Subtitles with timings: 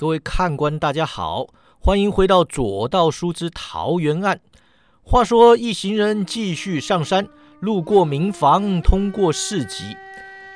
[0.00, 1.48] 各位看官，大家好，
[1.78, 4.40] 欢迎回到左道书之桃园案。
[5.02, 7.28] 话说一行人继续上山，
[7.60, 9.94] 路过民房，通过市集。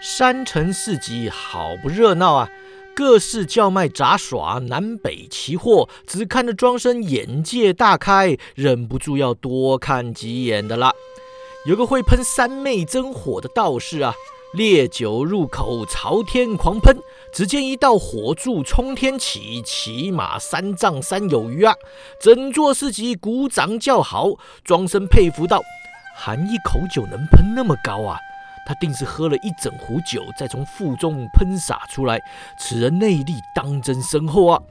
[0.01, 2.49] 山城市集好不热闹啊！
[2.97, 10.91] 各式叫卖杂耍，南北齐货，只看着庄生眼界大开，忍不住要多看几眼的啦。
[11.67, 14.15] 有个会喷三昧真火的道士啊。
[14.55, 16.97] 烈酒入口，朝天狂喷。
[17.35, 21.75] 只见一道火柱冲天起，起码三丈三有余啊！
[22.21, 24.29] 整座市集鼓掌叫好，
[24.63, 25.61] 庄生佩服道
[26.17, 28.17] ：“含一口酒能喷那么高啊？
[28.65, 32.21] 他定是喝了一整壶酒，再从腹中喷洒出来。
[32.57, 34.63] 此人内力当真深厚啊！”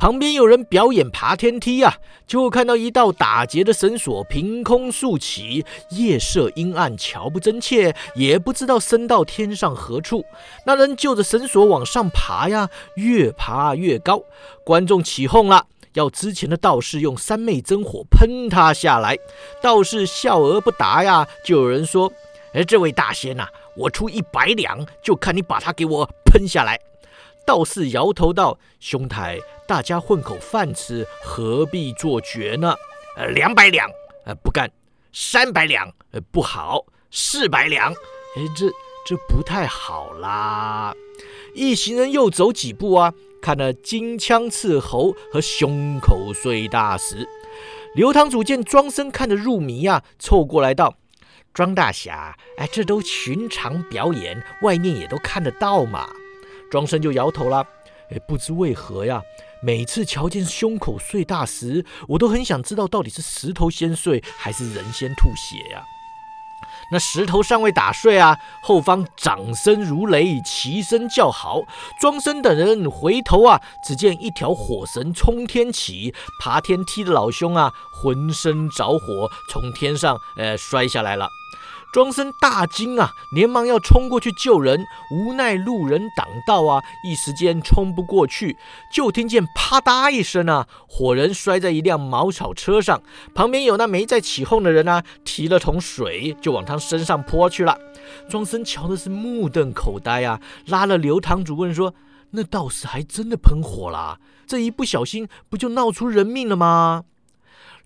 [0.00, 10.24] 旁边有人表演爬天梯啊，就看到一道打结的绳索凭空竖起，夜色阴暗，瞧不真切，也不知道升到天上何处。
[10.64, 14.22] 那人就着绳索往上爬呀，越爬越高。
[14.64, 19.18] 观众起哄了，要之前的道士用三昧真火喷他下来。
[19.60, 21.28] 道士笑而不答呀。
[21.44, 22.10] 就有人说
[22.54, 23.46] ：“哎，这位大仙呐，
[23.76, 26.80] 我出一百两，就看你把他给我喷下来。”
[27.46, 32.74] 道士摇头道：“兄台，大家混口饭吃，何必做绝呢？
[33.16, 33.90] 呃，两百两，
[34.24, 34.68] 呃，不干；
[35.12, 38.66] 三百两，呃，不好；四百两，哎，这
[39.06, 40.94] 这不太好啦。”
[41.54, 47.28] 一行人又走几步啊，看了金枪刺喉和胸口碎大石。
[47.96, 50.94] 刘堂主见庄生看得入迷啊，凑过来道
[51.52, 56.08] ：“庄大侠，哎，这都寻常表演，外面也都看得到嘛。”
[56.70, 57.66] 庄生就摇头了，
[58.10, 59.20] 哎，不知为何呀，
[59.62, 65.82] 每次瞧见胸口碎大石，我都很想知道到底是石头先碎还是人先吐血呀。
[66.92, 71.62] 那石头尚未打碎啊，后方掌声如雷，齐声叫好。
[72.00, 76.12] 庄生等人回头啊，只见一条火绳冲天起，
[76.42, 81.28] 爬天梯的老兄啊，浑身着火，从天上呃摔下来了。
[81.92, 88.56] 庄生大惊啊，连忙要冲过去救人，无奈路人挡道啊，一时间冲不过去。
[88.92, 93.02] 就听见啪嗒一声啊，火人摔在一辆茅草车上，
[93.34, 97.76] 旁边有那没在起哄的人啊，提了桶水就往他身上泼去了。
[98.28, 101.92] 庄生瞧的是目瞪口呆啊，拉了刘堂主问说
[102.30, 104.20] ：“那道士还真的喷火啦？
[104.46, 107.02] 这一不小心不就闹出人命了吗？”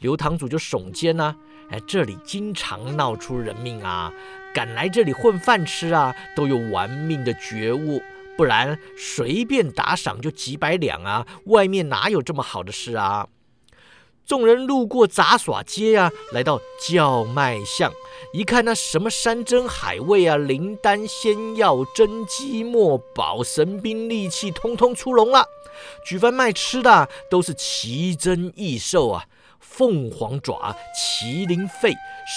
[0.01, 1.37] 刘堂主就耸肩呐。
[1.71, 4.13] 哎，这里经常闹出人命啊！
[4.55, 8.01] 敢来这里混饭吃啊，都有玩命的觉悟，
[8.37, 11.27] 不然随便打赏就几百两啊！
[11.47, 13.27] 外面哪有这么好的事啊？
[14.27, 17.93] 众人路过杂耍街啊，来到叫卖巷，
[18.33, 25.47] 一看那什么山珍海味啊、灵丹仙药、真鸡墨宝、神兵利器，通通出笼了。
[26.07, 29.27] 举凡卖吃的，都是奇珍异兽啊。
[29.67, 31.95] 凤凰爪、麒麟肺、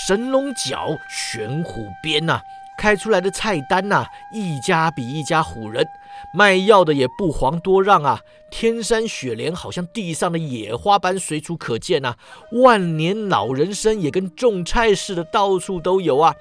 [0.08, 2.42] 神龙角、玄虎鞭呐，
[2.80, 5.86] 开出来的菜单呐，一家比一家唬人。
[6.34, 12.16] 卖药的也不遑多让啊，天山雪莲好像地上的野花般随处可见呐，
[12.54, 16.34] 万年老人参也跟种菜似的，到处都有啊。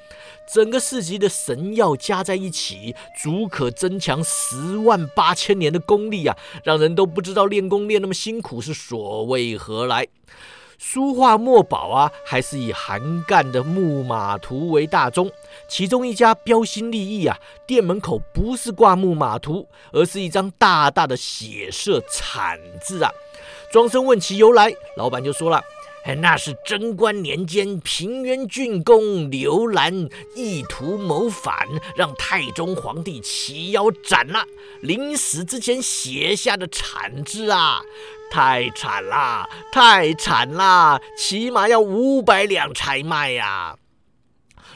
[0.54, 10.06] 整个市集的神药加在一起，足可增强十万八千年的功力啊，让人都不知道练功练那么辛苦是所谓何来。
[10.78, 15.31] 书画墨宝啊，还是以韩干的木马图为大宗。
[15.69, 23.10] 其中一家标新立异啊，店门口不是挂木马图，而是一张大大的血色惨字啊。
[23.72, 25.62] 庄生问其由来，老板就说了。
[26.15, 31.53] 那是贞观年间，平原郡公刘兰意图谋反，
[31.97, 34.44] 让太宗皇帝齐腰斩了。
[34.81, 37.81] 临死之前写下的惨字啊，
[38.31, 43.77] 太惨啦，太惨啦，起码要五百两才卖呀。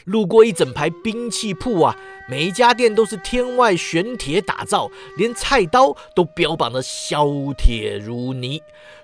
[0.05, 1.97] 路过一整排兵器铺啊，
[2.29, 7.25] 每一家店都是天外玄铁打造，连菜刀都标榜的削
[7.57, 8.61] 铁如泥。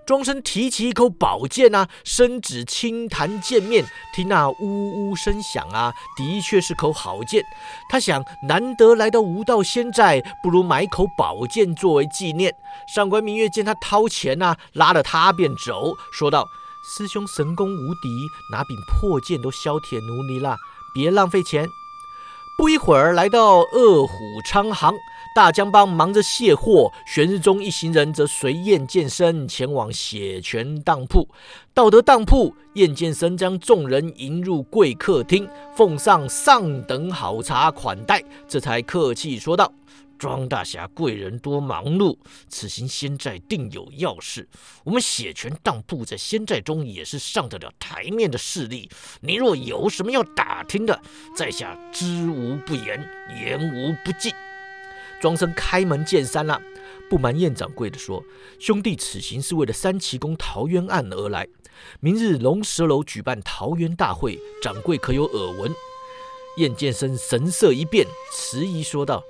[0.06, 7.44] 庄生提起一口宝剑啊，伸指轻弹剑面，听那呜呜声响啊，的确是口好剑。
[7.90, 12.54] 他想，难得来到无道仙寨，不如买口宝剑作为纪念。
[12.94, 16.46] 上官明月见他掏钱啊，拉了他便走，说道
[16.96, 18.08] ：“师兄神功无敌，
[18.52, 20.56] 拿柄破剑都削铁如泥了，
[20.94, 21.66] 别浪费钱。”
[22.56, 24.94] 不一会儿，来到二虎昌行。
[25.34, 31.28] 大江帮忙着卸货，玄日中一行人则随燕剑生前往血泉当铺。
[31.74, 39.70] 到得当铺，燕剑生将众人迎入贵客厅，奉上上等好茶款待，这才客气说道
[40.18, 42.16] ：“庄大侠贵人多忙碌，
[42.48, 44.48] 此行仙寨定有要事。
[44.84, 48.90] 我们血泉当铺在仙寨中也是上得了台面的势力。
[49.20, 51.00] 你若有什么要打听的，
[51.34, 53.08] 在下知无不言，
[53.40, 54.32] 言无不尽。
[55.20, 56.60] 庄生开门见山了，
[57.08, 58.22] 不瞒燕掌柜的说，
[58.58, 61.48] 兄弟此行是为了三奇宫桃园案而来。
[62.00, 65.74] 明日龙蛇楼举办桃园大会，掌柜可有耳闻？
[66.58, 69.22] 燕剑生神色一变，迟疑说道。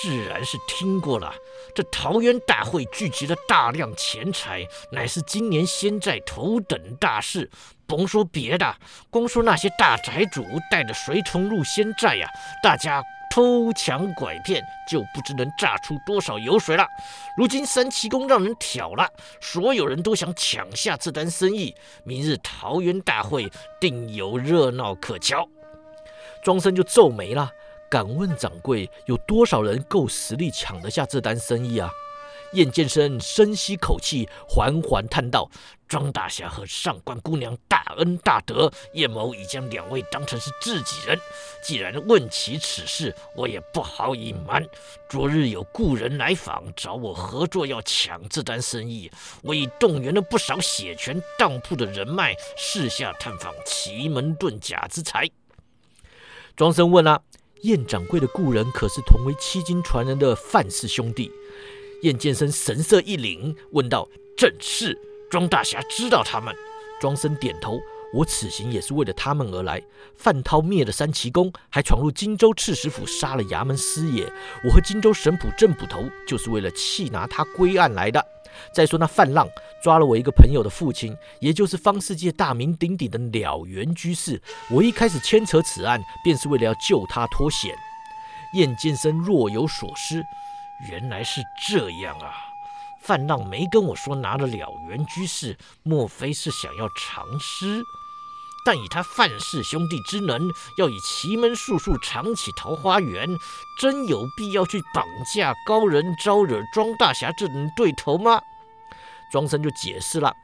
[0.00, 1.34] 自然是听过了。
[1.74, 7.50] 这桃园大会聚集了大量钱财，乃是今年仙寨头等大事。
[7.86, 8.74] 甭说别的，
[9.10, 12.28] 光说那些大宅主带着随从入仙寨呀，
[12.62, 16.86] 大家偷抢拐骗，就不知能榨出多少油水了。
[17.36, 19.06] 如今三奇宫让人挑了，
[19.40, 21.74] 所有人都想抢下这单生意。
[22.04, 25.46] 明日桃园大会定有热闹可瞧。
[26.42, 27.50] 庄生就皱眉了。
[27.94, 31.88] 敢问掌柜，有多少人够实力抢得下这单生意啊？
[32.54, 35.48] 燕剑生深吸口气，缓缓叹道
[35.86, 41.16] ：“庄大侠和上官姑娘大恩大德，叶某已将两位当成是自己人。
[41.62, 44.66] 既然问起此事，我也不好隐瞒。
[45.08, 49.08] 昨日有故人来访，找我合作要抢这单生意，
[49.44, 55.30] 我已动员了不少血泉当铺的人脉，四下探访奇门遁甲之才。”
[56.56, 57.20] 庄生问啊。
[57.64, 61.32] 燕掌柜的故人可是同为七金传人的范氏兄弟。
[62.02, 64.06] 燕剑生神色一凛，问道
[64.36, 64.98] ：“正是，
[65.30, 66.54] 庄大侠知道他们？”
[67.00, 67.80] 庄生点头
[68.12, 69.82] ：“我此行也是为了他们而来。
[70.14, 74.30] 范涛灭了三奇宫，还闯入荆州刺史府，杀了衙门师爷。
[74.62, 78.22] 我和荆州神捕郑捕头，就是为了气拿他归案来的。”
[78.72, 79.48] 再说那范浪
[79.82, 84.40] 抓了我一个朋友的父亲，也就是方世界大名鼎鼎的了原居士。
[84.70, 87.74] 我一开始牵扯此案，便是为了要救他脱险。
[88.54, 90.24] 燕剑生若有所思，
[90.88, 92.32] 原来是这样啊！
[93.02, 97.82] 范浪没跟我说拿了了原居士，莫非是想要藏尸？
[98.64, 103.28] 但以他范氏兄弟之能，要以奇门术数藏起桃花源，
[103.78, 108.40] 真有必要去绑架高人，招惹庄大侠这等对头吗？
[109.30, 110.34] 庄生就解释了：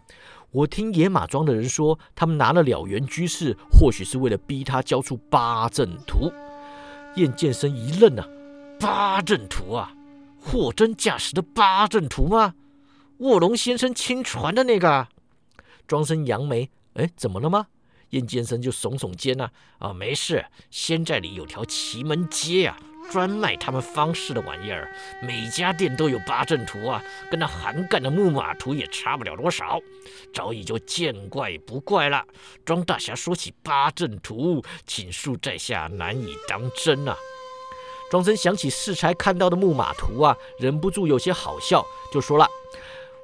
[0.50, 6.30] 我听野马庄的人说，他们拿了了缘居士，或许是为了逼他交出八阵图。
[7.16, 8.26] 燕剑生一愣啊，
[8.78, 9.94] 八阵图啊，
[10.38, 12.54] 货真价实的八阵图吗？
[13.18, 15.08] 卧龙先生亲传的那个？
[15.86, 17.66] 庄生扬眉：哎，怎么了吗？
[18.10, 22.76] 燕剑生就耸耸肩呐，啊，没事，仙寨里有条奇门街呀，
[23.10, 24.92] 专卖他们方士的玩意儿，
[25.22, 29.80] 每家店都有八阵图啊，跟那韩干的木马图也差不了多少，
[30.34, 32.24] 早已就见怪不怪了。
[32.64, 37.16] 庄大侠说起八阵图，请恕在下难以当真啊。
[38.10, 42.48] 庄生想起适才看到的木马图啊，忍不住有些好笑，就说了：“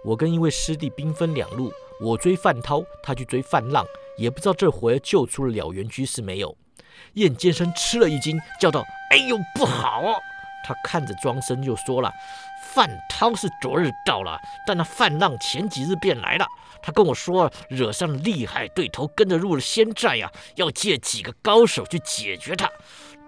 [0.04, 3.84] 我跟一位师弟兵分两路，我追范涛，他去追范浪。”
[4.16, 6.56] 也不知道这回救出了了原居士没有？
[7.14, 10.02] 燕监生吃了一惊，叫道：“哎呦，不好！”
[10.66, 12.12] 他看着庄生就说了
[12.74, 16.46] ：“范涛是昨日到了，但那范浪前几日便来了。
[16.82, 22.70] 他跟我说，惹上了厉害对头，跟着入了仙寨呀，要借几个高手去解决他。”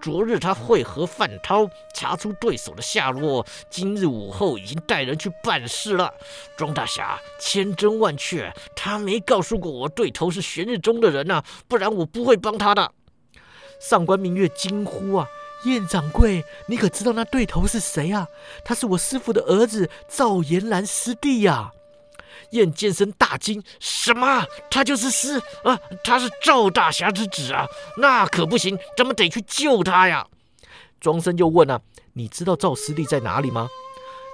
[0.01, 3.45] 昨日他会合范涛，查出对手的下落。
[3.69, 6.13] 今日午后已经带人去办事了。
[6.57, 12.93] 庄大侠，千真万确，他没告诉过我对头是玄日中的人呐，不然我不会帮他的。
[13.81, 15.27] 上官明月惊呼啊！
[15.65, 18.27] 燕掌柜，你可知道那对头是谁啊？
[18.65, 21.73] 他是我师父的儿子赵延兰师弟呀！
[22.51, 24.47] 燕剑生大惊：“什么？
[24.71, 25.79] 他就是师啊？
[26.03, 27.67] 他是赵大侠之子啊？
[27.97, 30.27] 那可不行，咱们得去救他呀！”
[31.01, 31.81] 庄生就问啊
[32.15, 33.69] ：“你知道赵师弟在哪里吗？”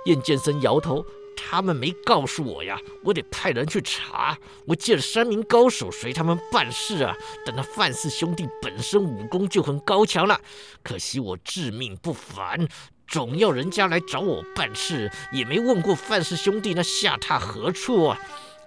[0.06, 1.04] 燕剑生摇头
[1.36, 4.36] ：“他们没告诉我呀，我得派人去查。
[4.66, 7.14] 我借了三名高手随他们办事啊。
[7.44, 10.40] 但那范氏兄弟本身武功就很高强了，
[10.82, 12.66] 可惜我致命不凡。”
[13.06, 18.18] 总要人家来找我办事，也没问过范氏兄弟那下榻何处啊！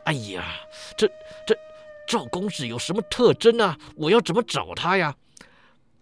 [0.05, 0.45] 哎呀，
[0.97, 1.07] 这
[1.45, 1.57] 这
[2.07, 3.77] 赵公子有什么特征啊？
[3.95, 5.13] 我要怎么找他呀？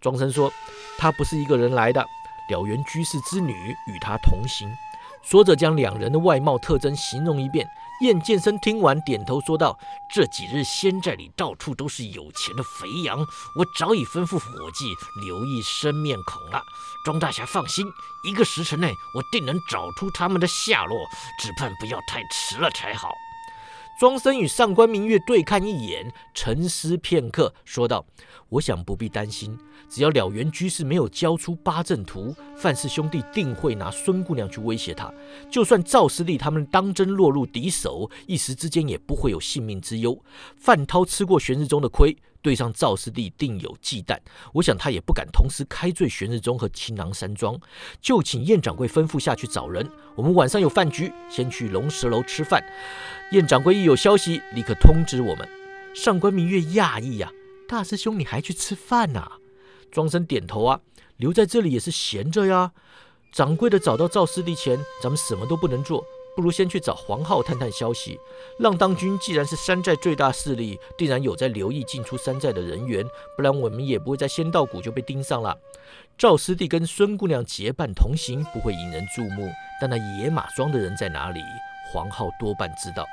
[0.00, 0.52] 庄生说，
[0.98, 2.06] 他不是一个人来的，
[2.50, 4.68] 了缘居士之女与他同行。
[5.28, 7.66] 说着，将两人的外貌特征形容一遍。
[8.02, 9.76] 燕剑生听完，点头说道
[10.14, 13.18] ：“这几日仙寨里到处都是有钱的肥羊，
[13.56, 16.62] 我早已吩咐伙计留意生面孔了。
[17.04, 17.84] 庄大侠放心，
[18.22, 20.96] 一个时辰内，我定能找出他们的下落，
[21.40, 23.08] 只盼不要太迟了才好。”
[23.98, 28.04] 庄生与上官明月对看一眼，沉思片刻，说道
[28.50, 29.56] ：“我想不必担心，
[29.88, 35.10] 只要了缘居士没有交出八阵图，范氏兄弟定会拿孙姑娘去威胁他。
[35.50, 40.22] 就算赵师弟他们当真落入敌手，一时之间也不会有性命之忧。
[40.58, 42.14] 范涛吃过玄日宗的亏。”
[42.46, 44.16] 对上赵师弟定有忌惮，
[44.52, 47.58] 我想他也不敢同时开罪玄日宗和青囊山庄，
[48.00, 49.84] 就请燕掌柜吩咐下去找人。
[50.14, 52.64] 我们晚上有饭局，先去龙石楼吃饭。
[53.32, 55.48] 燕掌柜一有消息，立刻通知我们。
[55.92, 57.32] 上官明月讶异呀，
[57.68, 59.28] 大师兄你还去吃饭呐？
[59.90, 60.80] 庄生点头啊，
[61.16, 62.70] 留在这里也是闲着呀。
[63.32, 66.06] 掌柜的找到赵师弟前，咱们什么都不能做。
[66.36, 68.20] 不如先去找黄浩探探消息。
[68.58, 73.04] 浪当军既然是山寨最大势力，定然有在留意进出山寨的人员，
[73.36, 75.58] 不然我们也不会在仙道谷就被盯上了。
[76.18, 79.50] 赵师弟跟孙姑娘结伴同行，不会引人注目，
[79.80, 81.40] 但那野马庄的人在哪里？
[81.92, 83.06] 黄浩多半知道。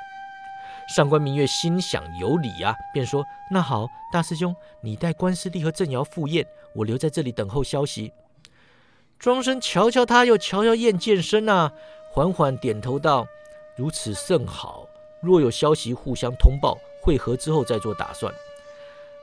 [0.94, 8.12] 上官明月心想有理啊，便说：“那好，大师兄，你带关师弟和郑瑶赴宴，我留在这里等候消息。”
[9.18, 11.72] 庄生瞧瞧他，又瞧瞧燕健身啊。
[12.14, 13.26] 缓缓点头道
[13.74, 14.88] ：“如此甚好。
[15.20, 18.32] 若有消息，互相通报，会合之后再做打算。”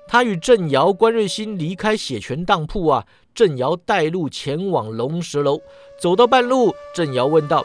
[0.09, 3.07] 他与郑瑶、关瑞兴离开血泉当铺啊。
[3.33, 5.61] 郑瑶带路前往龙石楼，
[5.97, 7.63] 走到半路，郑瑶问道：“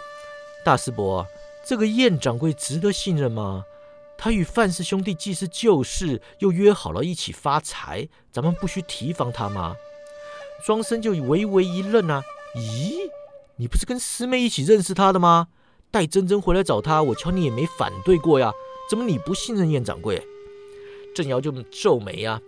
[0.65, 1.27] 大师伯，
[1.65, 3.65] 这个燕掌柜值得信任吗？
[4.17, 9.75] 他与范氏兄弟既是旧事，又约好了一起发财，咱们不需提防他吗？”
[10.65, 12.23] 庄生就微微一愣啊，
[12.55, 13.11] 咦？
[13.59, 15.49] 你不是跟师妹一起认识他的吗？
[15.91, 18.53] 带珍珍回来找他，我瞧你也没反对过呀。
[18.91, 20.23] 怎么你不信任燕掌柜？
[21.15, 22.41] 郑瑶就皱眉啊，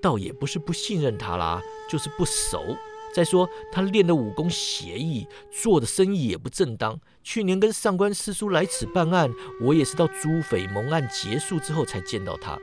[0.00, 2.76] 倒也不是不信任他啦，就是不熟。
[3.12, 7.00] 再说他练的武功邪异，做的生意也不正当。
[7.24, 9.28] 去年跟上官师叔来此办案，
[9.60, 12.56] 我也是到朱匪蒙案结束之后才见到他。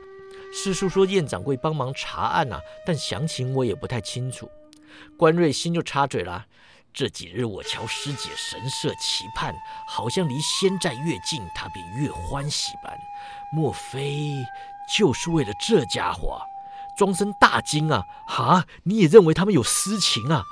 [0.53, 4.49] 师叔说燕掌柜帮忙查案呐，但详情我也不太清楚。
[5.17, 6.45] 关瑞新就插嘴了。
[6.95, 9.53] 这几日我瞧师姐神色期盼，
[9.85, 12.97] 好像离仙寨越近，她便越欢喜般。
[13.51, 14.45] 莫非
[14.89, 16.41] 就是为了这家伙？
[16.95, 18.05] 庄生大惊啊！
[18.25, 20.45] 哈，你也认为他们有私情啊？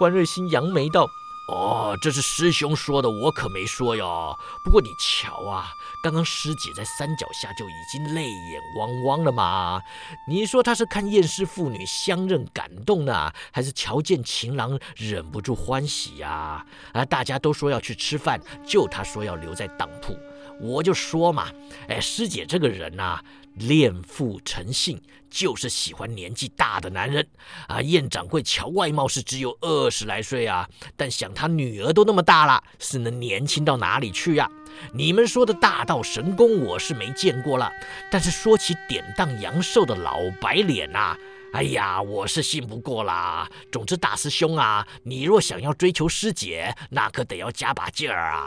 [0.00, 1.06] 关瑞鑫扬眉道。
[1.48, 4.38] 哦，这是师兄说的，我可没说哟。
[4.62, 9.80] 不过你瞧啊，刚刚师姐在山脚下就已经泪眼汪汪了嘛。
[10.26, 16.62] 你说她是看燕氏父女相认感动呢，还是瞧见情郎忍不住欢喜呀？
[16.92, 20.14] 啊，大家都说要去吃饭，就她说要留在当铺。
[20.60, 21.48] 我就说嘛，
[21.88, 23.20] 哎，师姐这个人呐。
[23.54, 27.26] 恋父成性，就是喜欢年纪大的男人
[27.66, 27.82] 啊！
[27.82, 34.48] 燕掌柜瞧外貌是只有二十来岁啊，但想他女儿都那么大了，是能年轻到哪里去呀？
[34.92, 37.68] 你们说的大道神功我是没见过了，
[38.12, 41.16] 但是说起典当阳寿的老白脸呐，
[41.52, 43.50] 哎呀，我是信不过啦。
[43.72, 48.46] 总之，大师兄啊，你若想要追求师姐，那可得要加把劲儿啊！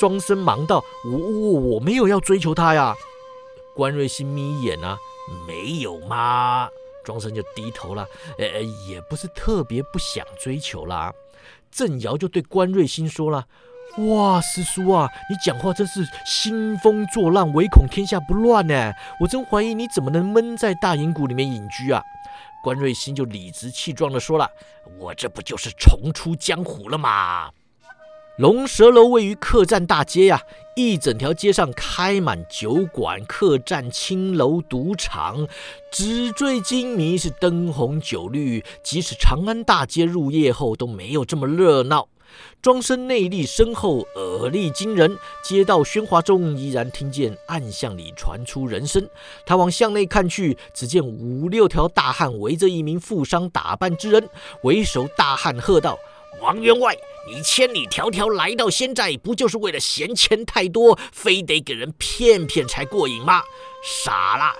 [0.00, 2.94] 庄生忙道：“我我我没有要追求她呀。”
[3.76, 4.96] 关瑞兴眯眼啊，
[5.46, 6.70] 没有吗？
[7.04, 8.06] 庄生就低头了，
[8.38, 11.12] 呃，也不是特别不想追求啦。
[11.70, 13.46] 郑瑶就对关瑞兴说了
[14.08, 18.92] ：“哇，师叔啊，你讲话真是兴风作浪，唯恐天下不乱呢。
[19.20, 22.02] 我真怀疑你怎么能闷在大营谷里面隐居啊。”
[22.64, 24.48] 关瑞兴就理直气壮地说了
[24.98, 27.50] ：“我这不就是重出江湖了吗？”
[28.40, 30.40] 龙蛇楼位于客栈大街呀，
[30.74, 35.46] 一整条街上开满酒馆、客栈、青楼、赌场，
[35.92, 38.64] 纸醉金迷，是灯红酒绿。
[38.82, 42.08] 即使长安大街入夜后都没有这么热闹。
[42.62, 49.06] 庄生内力深厚，耳力惊人，街道喧哗中依然听见暗巷里传出人声。
[49.44, 54.30] 他往巷内看去，只见五六条大汉围着一名富商打扮之人，
[54.62, 55.98] 为首大汉喝道
[56.40, 56.96] ：“王员外！”
[57.28, 63.42] 你千里迢迢来到仙寨，不就是为了嫌钱太多，非得给人骗骗才过瘾吗？
[63.84, 64.52] 傻了，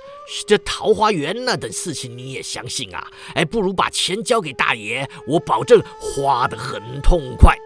[0.46, 3.04] 这桃花源那等事情你也相信啊？
[3.34, 7.56] 哎，不如把钱交给大爷，我保证花得很痛快。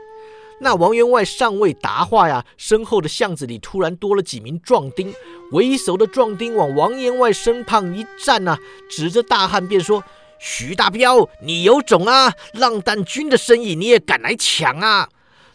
[0.60, 5.12] 那王员外尚未答话呀，身后的巷子里突然多了几名壮丁，
[5.50, 8.56] 为首的壮丁往王员外身旁一站呐，
[8.88, 10.02] 指着大汉便说。
[10.46, 12.34] 徐大彪，你有种啊！
[12.52, 15.08] 浪荡军的生意你也敢来抢啊！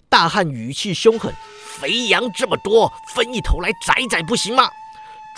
[0.10, 1.32] 大汉语气凶狠
[1.78, 4.68] ：“肥羊这么多，分一头来宰宰不行吗？”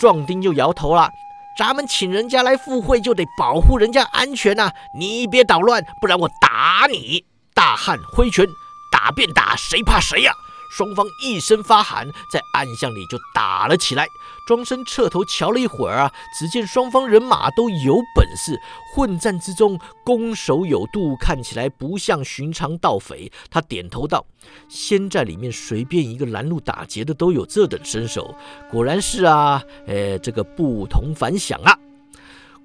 [0.00, 1.10] 壮丁就摇头了
[1.58, 4.72] ：“咱们请人家来赴会，就得保护人家安全呐！
[4.98, 8.46] 你别捣乱，不然我打你！”大汉挥拳
[8.90, 10.32] ：“打便打，谁怕谁呀！”
[10.74, 14.06] 双方一声发喊，在暗巷里就打了起来。
[14.46, 18.58] 庄生侧头瞧了一会儿啊，只见双方人马都有本事，
[18.94, 23.30] 混战之中攻守有度，看起来不像寻常盗匪。
[23.50, 24.24] 他点头道
[24.66, 28.34] ：“仙寨里面随便一个拦路打劫的都有这等身手，
[28.70, 31.78] 果然是啊，呃，这个不同凡响啊。”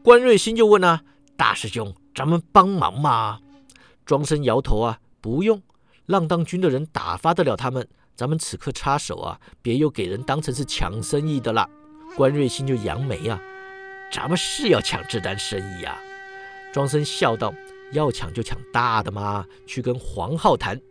[0.01, 1.01] 关瑞兴就问啊
[1.35, 3.39] ：“大师兄，咱们帮忙吗？”
[4.05, 5.61] 庄生摇头啊：“不用，
[6.07, 7.87] 浪荡军的人打发得了他们。”
[8.17, 11.69] 咱们此刻插手啊，别又给人当成是抢生意的了。
[12.15, 13.39] 关瑞兴就扬眉啊，
[14.11, 15.95] 咱们是要抢这单生意啊。
[16.73, 17.53] 庄生笑道
[17.93, 20.81] ：“要抢就抢大的嘛，去跟黄浩谈。”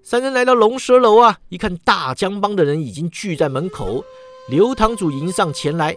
[0.00, 4.04] 三人来到龙蛇楼啊，一看大江帮的人已经聚在门口，
[4.48, 5.96] 刘堂主迎上前来：“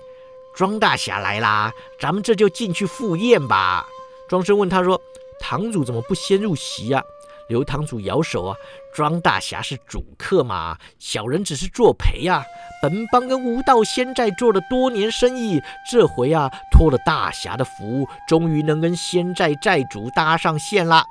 [0.57, 3.85] 庄大侠来啦，咱们这就进去赴宴吧。”
[4.27, 4.99] 庄生问他说
[5.39, 7.03] ：“堂主怎么不先入席呀？”
[7.47, 8.55] 刘堂主摇手啊，
[8.93, 12.43] 庄大侠是主客嘛，小人只是作陪呀。
[12.81, 21.03] 本帮跟无道仙寨做了多年生意，这回啊托了大侠的福，终于能跟仙寨寨主搭上线了。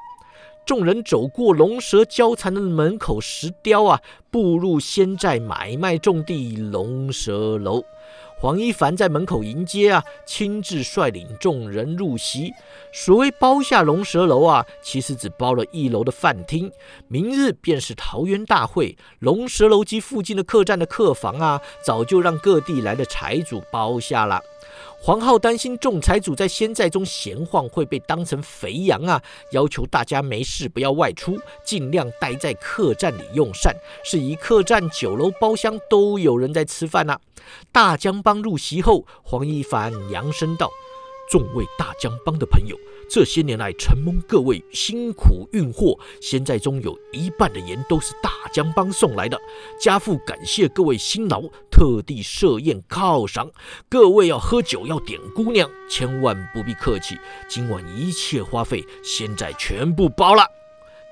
[0.67, 4.01] 众人走过龙蛇交缠的门口石雕啊，
[4.31, 7.83] 步入仙寨买卖重地龙蛇楼。
[8.39, 12.53] 黄一凡在门口迎接啊，亲自率领众人入席。
[12.93, 16.71] 所谓包下龙蛇楼啊，其实只包了一楼的饭厅。
[17.09, 24.41] 明日便是桃园大会，龙蛇楼及附近的客栈的客房啊，早就让各地来的财主包下了。
[25.07, 29.23] 黄浩担心仲裁组在仙寨中闲晃会被当成肥羊啊，
[29.53, 33.73] 要求大家没事不要外出，尽量待在客栈里用膳。
[34.03, 37.17] 是一客栈、酒楼、包厢都有人在吃饭呐。
[37.71, 40.69] 大江帮入席后，黄一凡扬声道
[41.31, 42.77] ：“众位大江帮的朋友。”
[43.09, 49.39] 这些年来，承蒙各位辛苦运货，现在中有一半的盐都是大江帮送来的，
[49.81, 53.49] 家父感谢各位辛劳，特地设宴犒赏
[53.89, 54.27] 各位。
[54.27, 57.17] 要喝酒要点姑娘，千万不必客气，
[57.49, 60.45] 今晚一切花费现在全部包了。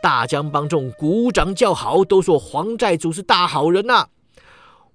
[0.02, 4.08] 大江帮众鼓掌叫好，都说黄寨主是大好人呐。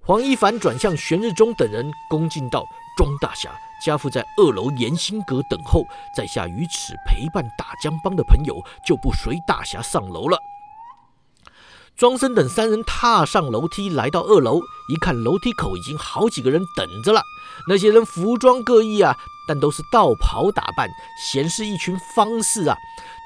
[0.00, 2.66] 黄一凡转向玄日中等人，恭敬道
[2.98, 3.50] ：“庄大侠。”
[3.84, 5.84] 家父在二楼延心阁等候，
[6.16, 10.38] 在下于此陪伴打江帮的朋友，就不随大侠上楼了。
[11.96, 17.20] 庄生等三人踏上楼梯，来到二楼，一看楼梯口已经好几个人等着了。
[17.68, 19.14] 那些人服装各异啊，
[19.50, 22.76] 但都是道袍打扮，显示一群方士啊。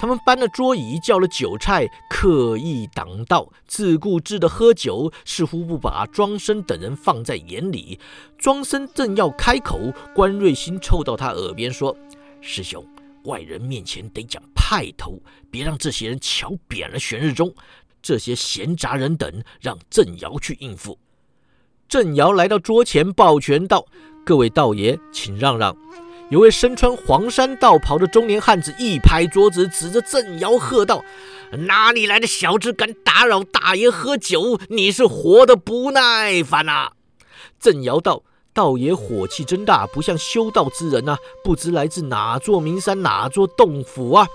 [0.00, 8.00] 他们搬了桌椅，叫了酒菜，刻意挡道，自顾自的喝酒，似乎不把庄生等人放在眼里。
[8.38, 11.94] 庄生正要开口，关瑞兴凑到他耳边说
[12.40, 12.82] ：“师兄，
[13.24, 17.54] 外人面前得讲派头，别让这些人瞧扁了玄日中。
[18.00, 20.98] 这些闲杂人等，让郑瑶去应付。”
[21.86, 23.84] 郑瑶来到桌前，抱拳道
[24.24, 25.76] ：“各位道爷，请让让。”
[26.30, 31.04] 有位身穿黄衫道袍的中年汉子一拍桌子，指着郑瑶喝道
[31.66, 34.58] ：“哪里来的小子，敢打扰大爷喝酒？
[34.68, 36.92] 你是活得不耐烦啊！”
[37.60, 38.22] 郑瑶道
[38.54, 44.26] ：“道爷火气真大，不像修道之人呐，不知来自哪座名山，哪座洞府啊？”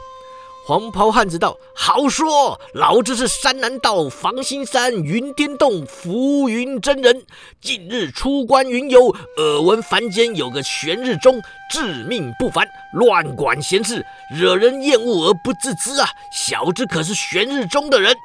[0.70, 7.26] 黄袍汉子道：“好说，老子是山南道房心山云巅洞浮云真人。
[7.60, 16.08] 近日出关云游，耳闻凡间有个玄日中，致命不凡，乱管闲事，惹人厌恶而不自知啊！
[16.32, 18.16] 小子可是玄日中的人？”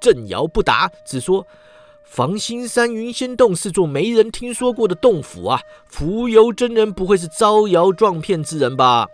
[0.00, 1.46] 郑瑶不答，只说
[2.08, 9.08] ：“房心山云仙洞是座没人听说过的洞府啊，浮游真人不会是招摇撞骗之人吧？”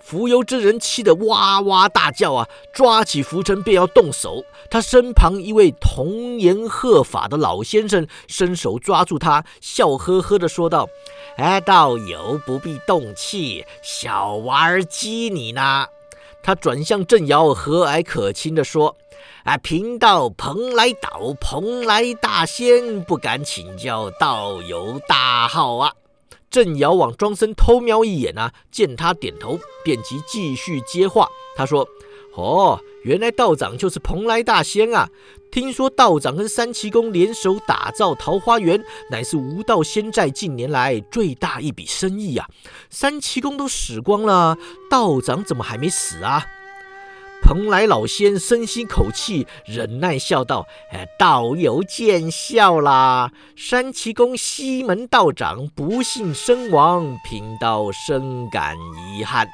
[0.00, 2.48] 浮游之人气得哇哇大叫啊！
[2.72, 4.44] 抓起浮尘便要动手。
[4.70, 10.88] 他身旁一位童颜鹤发的老先生伸手抓住他，笑呵呵地说道
[11.36, 15.86] ：“哎，道友不必动气，小娃儿激你呢。”
[16.42, 18.96] 他转向郑瑶，和蔼可亲地说
[19.44, 25.92] ：“啊，贫道蓬莱岛蓬莱大仙，不敢请教道友大号啊。”
[26.50, 31.28] 郑瑶往庄生偷瞄一眼啊，见他点头，便即继续接话。
[31.56, 31.88] 他说
[32.34, 35.08] ：“哦，原来道长就是蓬莱大仙啊！
[35.52, 42.48] 听说道长跟三奇公联手打造桃花源，乃是无道仙寨近年来最大一笔生意啊。
[42.88, 44.58] 三奇公都死光了，
[44.90, 46.44] 道长怎么还没死啊？”
[47.50, 53.32] 蓬莱老仙深吸口气，忍耐笑道：“哎，道友见笑啦！
[53.56, 58.76] 山崎公西门道长不幸身亡，贫道深感
[59.16, 59.48] 遗憾。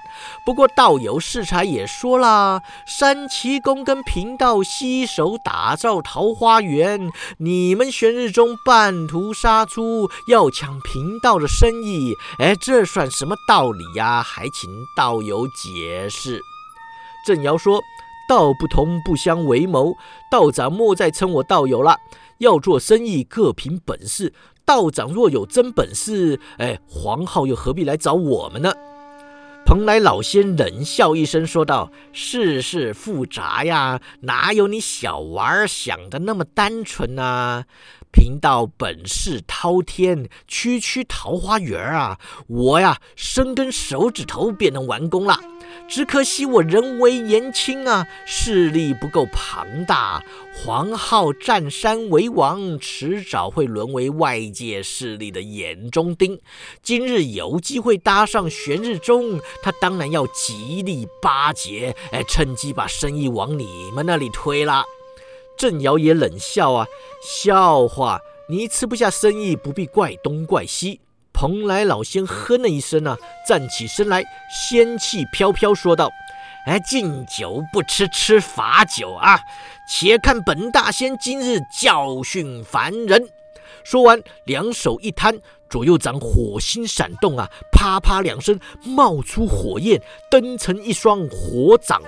[0.44, 14.22] 不过道友适才也说了，山崎公跟贫道携手打造桃花源，你们玄日中半途杀出，要抢贫道的生意，哎，这算什么道理呀？
[14.22, 16.42] 还请道友解释。”
[17.26, 17.82] 郑瑶说
[18.30, 19.96] ：“道不同不相为谋，
[20.30, 21.98] 道长莫再称我道友了。
[22.38, 24.32] 要做生意，各凭本事。
[24.64, 28.72] 道长若有真本事，哎，黄浩又何必来找我们呢？”
[29.66, 37.64] 蓬莱老仙冷笑一声，说道：“世事复杂呀，哪有你小娃儿想的那么单纯呢？
[38.12, 45.40] 贫道本事滔天，区区桃花源啊，我呀，伸根手指头便能完工了。”
[45.88, 50.22] 只可惜我人为言轻啊，势力不够庞大。
[50.54, 56.40] 黄浩占山为王，迟早会沦为外界势力的眼中钉。
[56.82, 64.84] 今日有机会搭上玄日中，他当然要极力巴结，哎，趁机把生意往你们那里推了。
[65.58, 66.86] 郑瑶也冷笑啊，
[67.22, 71.00] 笑话，你吃不下生意，不必怪东怪西。
[71.36, 73.14] 蓬莱老仙哼了一声啊，
[73.46, 76.10] 站起身来，仙气飘飘说道
[76.64, 79.38] ：“哎，敬酒不吃吃罚酒啊！
[79.86, 83.28] 且看本大仙今日教训凡人。”
[83.84, 92.00] 说完，两手一摊，左右掌火星闪动啊，啪啪两声冒出火焰，登成一双火掌。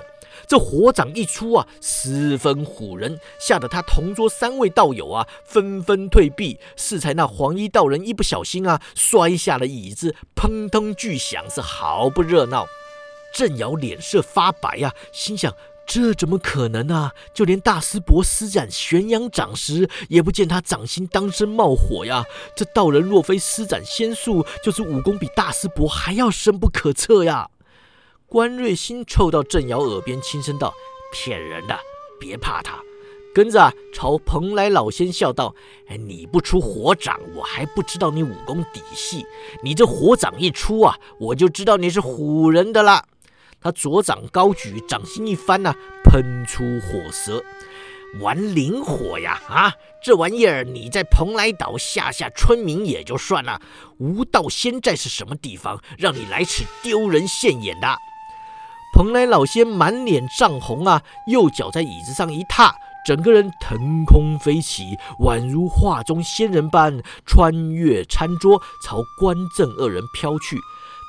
[0.48, 6.58] 这火掌一出啊，十分唬人，吓得他同桌三位道友啊纷纷退避。
[6.74, 12.66] 适才那黄衣道人一不小心啊，摔下了椅子，砰砰巨响，是毫不热闹。
[13.34, 15.52] 郑瑶脸色发白呀，心想：
[15.86, 17.12] 这怎么可能啊？
[17.34, 22.24] 就连大师伯施展玄阳掌时，也不见他掌心当真冒火呀。
[22.56, 27.50] 这道人若非施展仙术，就是武功比大师伯还要深不可测呀。
[28.30, 30.74] 关瑞星凑到郑瑶耳边轻声道
[31.10, 31.78] ：“骗人的，
[32.20, 32.78] 别怕他。”
[33.34, 35.54] 跟着，朝蓬莱老仙笑道
[35.88, 39.24] ：“哎，你不出火掌，我还不知道你武功底细。
[39.62, 43.02] 你这火掌一出啊，我就知道你是唬人的了。”
[43.62, 47.42] 他左掌高举，掌心一翻呢，喷出火舌，
[48.20, 49.40] 玩灵火呀！
[49.48, 49.72] 啊，
[50.04, 53.58] 这玩意儿你在蓬莱岛吓吓村民也就算了，
[53.98, 57.88] 无道仙寨是什么地方，让你来此丢人现眼的？
[58.98, 62.74] 蓬莱老仙满脸涨红啊，右脚在椅子上一踏，
[63.06, 70.58] 整个人腾空飞起，宛如画中仙人般穿越餐桌，朝关正二人飘去。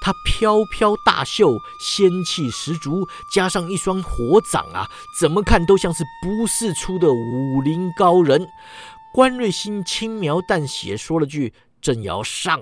[0.04, 1.50] 他飘飘大袖，
[1.80, 4.88] 仙气十足，加上一双火掌啊，
[5.20, 8.48] 怎么看都像是不世出的武林高人。
[9.16, 12.62] 关瑞星轻描淡写说了句：“朕要上。”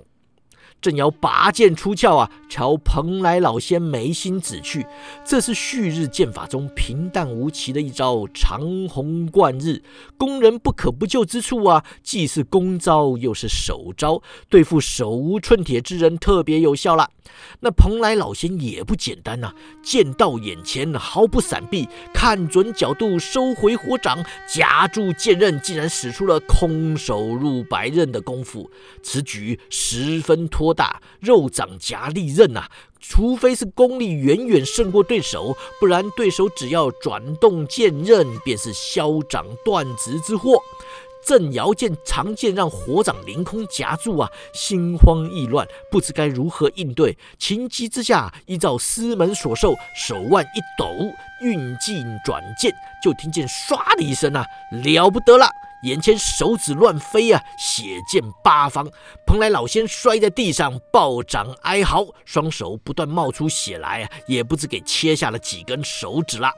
[0.81, 4.85] 正要拔剑出鞘啊，朝蓬莱老仙眉心指去。
[5.25, 9.81] 这是旭日剑法中平淡无奇的一招长虹贯日，
[10.17, 17.09] 攻人不可不救之处啊，既是攻招又是守招，对付手无寸铁之人特别有效了。
[17.59, 28.69] 那蓬莱老仙也不简单呐，剑到眼前毫不闪避，看准角度收回火掌，夹住剑刃，竟然使出了空手入白刃的功夫。
[29.01, 32.67] 此举十分托大，肉掌夹利刃呐，
[32.99, 40.61] 除非是功力远远胜过对手，不然对手只要转动剑刃，便是削掌断指之祸。
[41.27, 47.17] 郑瑶见长剑让火掌凌空夹住啊，心慌意乱，不知该如何应对。
[47.37, 50.87] 情急之下，依照师门所授，手腕一抖，
[51.41, 55.49] 运劲转剑，就听见唰的一声啊，了不得了！
[55.83, 58.87] 眼前手指乱飞啊，血溅八方。
[59.25, 66.49] 蓬莱老仙摔在地上，暴掌哀嚎，双手不断冒出血来啊，也不知给切下了几根手指了。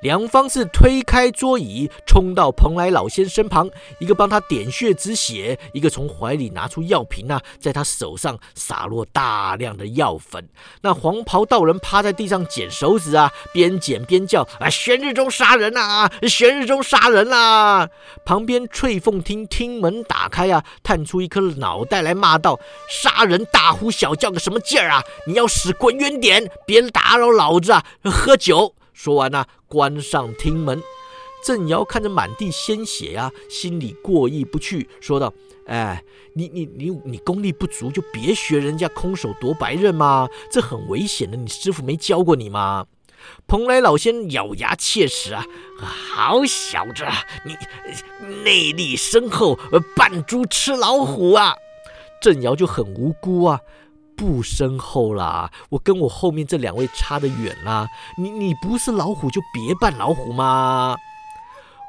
[0.00, 10.48] 梁方是推开桌椅，冲到蓬莱老仙身旁，一个帮他点穴止血，一个从怀里拿出药瓶啊，在他手上洒落大量的药粉。
[10.82, 16.08] 那黄袍道人趴在地上捡手指啊，边捡边叫：“啊，玄日中杀人啊！
[16.22, 17.88] 玄日中杀人啦！”
[18.24, 25.02] 旁边翠凤厅厅门打开啊，探出一颗脑袋来骂道：“杀人大呼小叫个什么劲儿啊？
[25.26, 27.84] 你要死滚远点，别打扰老子啊！
[28.04, 30.82] 喝酒。”说完呢，关上厅门。
[31.44, 35.32] 郑瑶看着满地鲜血呀，心里过意不去，说道
[35.66, 36.02] ：“哎，
[36.34, 41.36] 你你你你功力不足，就别学人家空手夺白刃嘛，这很危险的。
[41.36, 42.86] 你师傅没教过你吗？”
[43.46, 45.46] 蓬莱老仙咬牙切齿啊！
[45.78, 47.04] 好小子，
[47.44, 47.56] 你
[48.42, 49.56] 内力深厚，
[49.94, 51.54] 扮猪吃老虎啊！
[52.20, 53.60] 郑瑶就很无辜啊，
[54.18, 57.88] 不深厚啦，我跟我后面这两位差得远啦。
[58.18, 60.96] 你你不是老虎就别扮老虎嘛。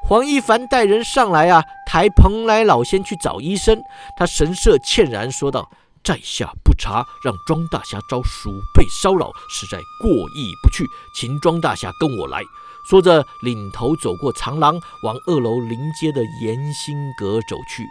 [0.04, 3.82] 黄一凡带人上来啊，抬蓬莱老仙去找医生。
[4.16, 5.68] 他神色歉然说道
[6.02, 12.40] ：“在下不查，让庄大侠遭鼠辈骚扰，实在过意不去，请庄大侠跟我来。”
[12.88, 17.84] 说着，领头走过长廊，往二楼临街的延兴阁走去。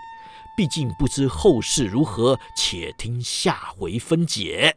[0.60, 4.76] 毕竟不知后事如何，且听下回分解。